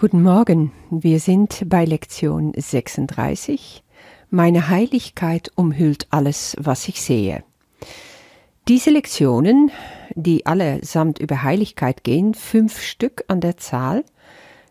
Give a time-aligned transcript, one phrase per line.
[0.00, 3.82] Guten Morgen, wir sind bei Lektion 36.
[4.30, 7.42] Meine Heiligkeit umhüllt alles, was ich sehe.
[8.68, 9.72] Diese Lektionen,
[10.14, 14.04] die allesamt über Heiligkeit gehen, fünf Stück an der Zahl,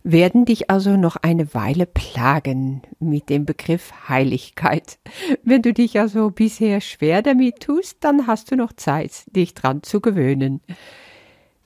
[0.01, 4.97] werden dich also noch eine Weile plagen mit dem Begriff Heiligkeit.
[5.43, 9.83] Wenn du dich also bisher schwer damit tust, dann hast du noch Zeit, dich dran
[9.83, 10.61] zu gewöhnen.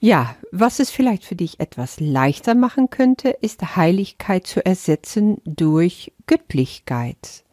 [0.04, 6.12] Ja, was es vielleicht für dich etwas leichter machen könnte, ist Heiligkeit zu ersetzen durch
[6.26, 7.44] Göttlichkeit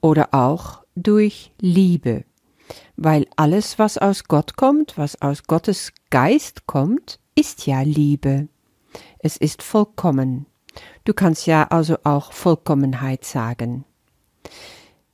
[0.00, 2.24] oder auch durch Liebe.
[2.94, 8.46] Weil alles, was aus Gott kommt, was aus Gottes Geist kommt, ist ja Liebe.
[9.18, 10.46] Es ist vollkommen.
[11.02, 13.84] Du kannst ja also auch Vollkommenheit sagen.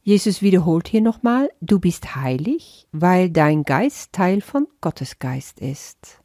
[0.03, 6.21] Jesus wiederholt hier nochmal, du bist heilig, weil dein Geist Teil von Gottes Geist ist.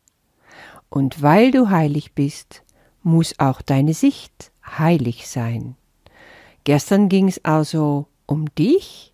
[0.91, 2.63] Und weil du heilig bist,
[3.01, 5.77] muss auch deine Sicht heilig sein.
[6.65, 9.13] Gestern ging es also um dich,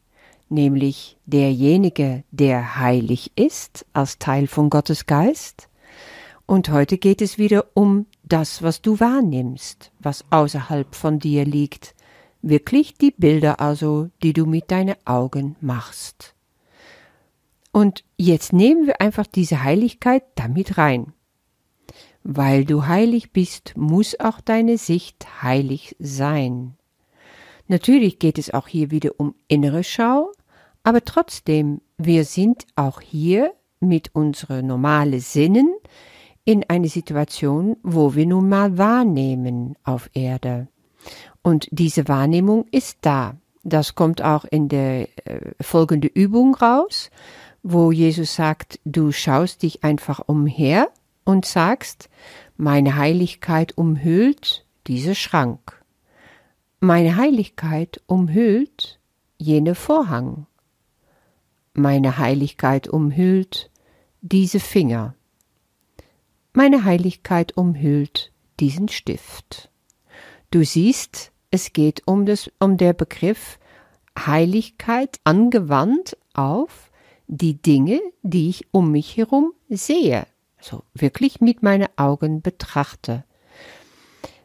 [0.49, 5.69] nämlich derjenige, der heilig ist als Teil von Gottes Geist.
[6.47, 11.93] Und heute geht es wieder um das, was du wahrnimmst, was außerhalb von dir liegt,
[12.41, 16.33] wirklich die Bilder also, die du mit deinen Augen machst.
[17.71, 21.13] Und jetzt nehmen wir einfach diese Heiligkeit damit rein.
[22.29, 26.73] Weil du heilig bist, muss auch deine Sicht heilig sein.
[27.69, 30.33] Natürlich geht es auch hier wieder um innere Schau,
[30.83, 35.73] aber trotzdem, wir sind auch hier mit unseren normalen Sinnen
[36.43, 40.67] in eine Situation, wo wir nun mal wahrnehmen auf Erde.
[41.43, 43.37] Und diese Wahrnehmung ist da.
[43.63, 47.09] Das kommt auch in der äh, folgende Übung raus,
[47.63, 50.89] wo Jesus sagt, du schaust dich einfach umher
[51.27, 52.09] und sagst,
[52.55, 55.83] meine Heiligkeit umhüllt dieser Schrank.
[56.79, 58.97] Meine Heiligkeit umhüllt
[59.37, 60.47] jene Vorhang.
[61.73, 63.69] Meine Heiligkeit umhüllt
[64.21, 65.15] diese Finger.
[66.53, 68.31] Meine Heiligkeit umhüllt
[68.61, 69.69] diesen Stift.
[70.49, 73.59] Du siehst, es geht um, das, um der Begriff
[74.17, 76.89] Heiligkeit angewandt auf
[77.27, 80.25] die Dinge, die ich um mich herum sehe
[80.59, 83.23] so wirklich mit meinen Augen betrachte.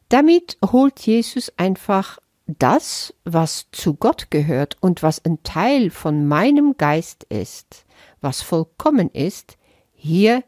[0.09, 6.77] Damit holt Jesus einfach das, was zu Gott gehört und was ein Teil von meinem
[6.77, 7.87] Geist ist,
[8.21, 9.56] was vollkommen ist,
[9.95, 10.45] hier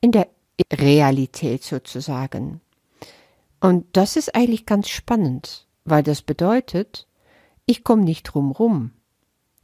[0.00, 0.28] in der
[0.72, 2.60] Realität sozusagen.
[3.60, 7.06] Und das ist eigentlich ganz spannend, weil das bedeutet,
[7.64, 8.92] ich komme nicht drum rum.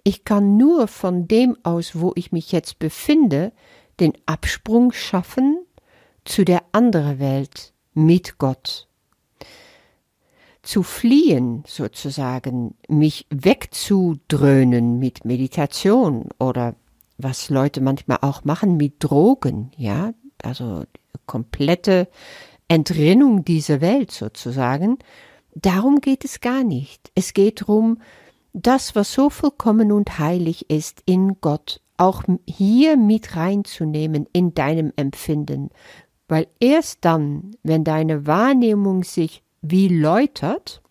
[0.05, 3.53] Ich kann nur von dem aus, wo ich mich jetzt befinde,
[4.03, 5.65] den Absprung schaffen
[6.25, 8.89] zu der anderen Welt mit Gott.
[10.63, 16.75] Zu fliehen sozusagen, mich wegzudröhnen mit Meditation oder
[17.17, 20.13] was Leute manchmal auch machen mit Drogen, ja,
[20.43, 20.85] also
[21.27, 22.09] komplette
[22.69, 24.99] Entrinnung dieser Welt sozusagen.
[25.55, 27.11] Darum geht es gar nicht.
[27.15, 27.99] Es geht darum,
[28.53, 34.93] das, was so vollkommen und heilig ist in Gott auch hier mit reinzunehmen in deinem
[34.97, 35.71] Empfinden,
[36.27, 40.83] weil erst dann, wenn deine Wahrnehmung sich wie läutert,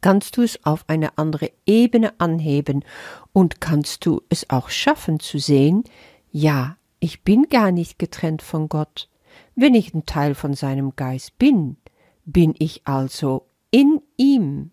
[0.00, 2.86] kannst du es auf eine andere Ebene anheben
[3.34, 5.84] und kannst du es auch schaffen zu sehen,
[6.30, 9.10] ja, ich bin gar nicht getrennt von Gott.
[9.54, 11.76] Wenn ich ein Teil von seinem Geist bin,
[12.24, 14.70] bin ich also in ihm.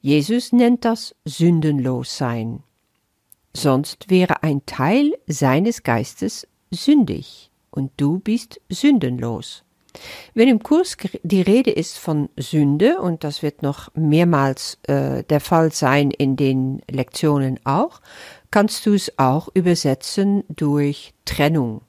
[0.00, 2.64] Jesus nennt das sündenlos sein
[3.54, 9.64] sonst wäre ein Teil seines Geistes sündig und du bist sündenlos.
[10.34, 15.40] Wenn im Kurs die Rede ist von Sünde, und das wird noch mehrmals äh, der
[15.40, 18.00] Fall sein in den Lektionen auch,
[18.50, 21.82] kannst du es auch übersetzen durch Trennung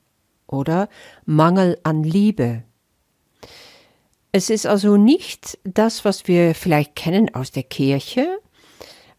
[0.48, 0.90] oder
[1.26, 2.64] Mangel an Liebe.
[4.32, 8.40] Es ist also nicht das, was wir vielleicht kennen aus der Kirche,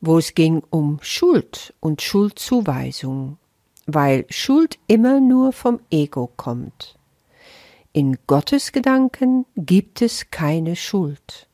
[0.00, 3.38] wo es ging um Schuld und Schuldzuweisung,
[3.86, 6.96] weil Schuld immer nur vom Ego kommt.
[7.92, 11.48] In Gottes Gedanken gibt es keine Schuld.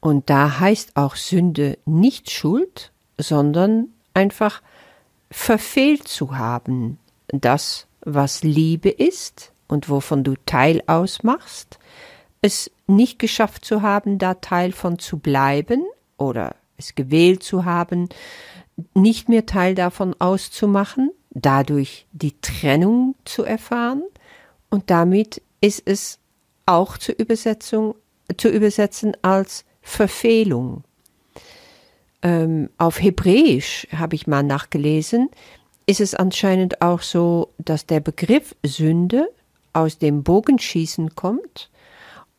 [0.00, 4.62] Und da heißt auch Sünde nicht Schuld, sondern einfach
[5.30, 6.98] verfehlt zu haben,
[7.28, 11.80] das, was Liebe ist und wovon du Teil ausmachst,
[12.40, 15.84] es nicht geschafft zu haben, da Teil von zu bleiben
[16.18, 18.08] oder es gewählt zu haben,
[18.94, 24.02] nicht mehr Teil davon auszumachen, dadurch die Trennung zu erfahren
[24.70, 26.18] und damit ist es
[26.66, 27.94] auch zur Übersetzung
[28.36, 30.82] zu übersetzen als Verfehlung.
[32.22, 35.30] Ähm, auf Hebräisch habe ich mal nachgelesen,
[35.86, 39.28] ist es anscheinend auch so, dass der Begriff Sünde
[39.72, 41.70] aus dem Bogenschießen kommt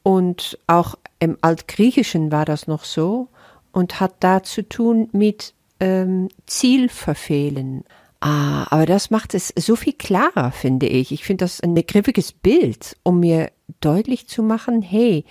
[0.03, 3.29] und auch im Altgriechischen war das noch so
[3.77, 7.83] und hat da zu tun mit ähm, Ziel verfehlen.
[8.19, 11.11] Ah, aber das macht es so viel klarer, finde ich.
[11.11, 15.25] Ich finde das ein griffiges Bild, um mir deutlich zu machen, hey,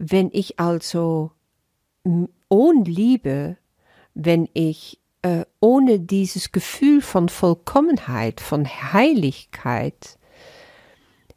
[0.00, 1.30] wenn ich also
[2.48, 3.56] ohne Liebe,
[4.14, 10.18] wenn ich äh, ohne dieses Gefühl von Vollkommenheit, von Heiligkeit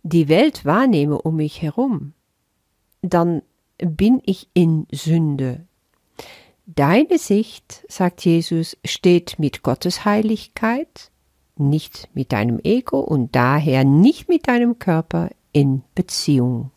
[0.01, 2.13] die Welt wahrnehme um mich herum,
[3.03, 3.43] dann
[3.77, 5.68] bin ich in Sünde.
[6.75, 11.09] Deine Sicht, sagt Jesus, steht mit Gottes Heiligkeit,
[11.55, 16.69] nicht mit deinem Ego und daher nicht mit deinem Körper in Beziehung.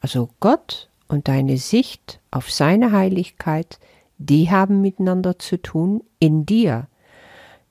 [0.00, 3.78] Also Gott und deine Sicht auf seine Heiligkeit,
[4.16, 6.88] die haben miteinander zu tun in dir,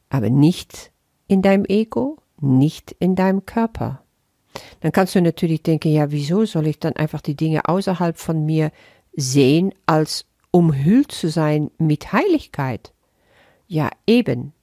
[0.09, 0.91] aber nicht
[1.27, 4.03] in deinem Ego, nicht in deinem Körper.
[4.81, 8.45] Dann kannst du natürlich denken, ja, wieso soll ich dann einfach die Dinge außerhalb von
[8.45, 8.71] mir
[9.15, 12.93] sehen als umhüllt zu sein mit Heiligkeit.
[13.67, 14.53] Ja, eben,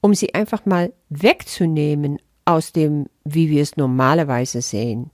[0.00, 2.16] um sie einfach mal wegzunehmen
[2.46, 5.10] aus dem, wie wir es normalerweise sehen.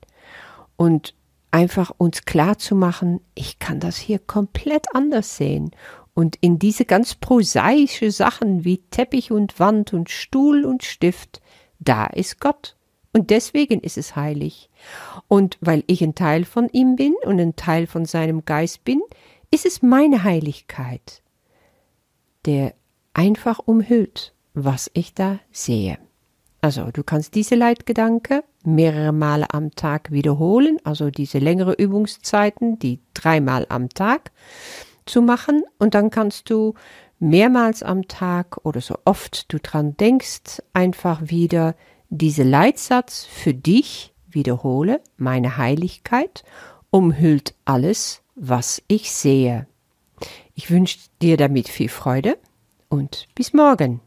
[0.76, 1.17] Und
[1.50, 5.73] einfach uns klar zu machen, ich kann das hier komplett anders sehen.
[6.14, 11.40] Und in diese ganz prosaische Sachen wie Teppich und Wand und Stuhl und Stift,
[11.81, 12.76] da ist Gott.
[13.12, 14.70] Und deswegen ist es heilig.
[15.26, 19.00] Und weil ich ein Teil von ihm bin und ein Teil von seinem Geist bin,
[19.50, 21.23] ist es meine Heiligkeit,
[22.45, 22.75] der
[23.15, 25.99] einfach umhüllt, was ich da sehe.
[26.61, 33.00] Also du kannst diese Leitgedanke mehrere Male am Tag wiederholen, also diese längere Übungszeiten, die
[33.15, 34.33] dreimal am Tag
[35.06, 36.75] zu machen und dann kannst du
[37.21, 41.75] mehrmals am Tag oder so oft du dran denkst, einfach wieder
[42.11, 46.45] diese Leitsatz für dich wiederhole, meine Heiligkeit
[46.91, 49.67] umhüllt alles, was ich sehe.
[50.55, 52.38] Ich wünsche dir damit viel Freude
[52.88, 54.00] und bis morgen.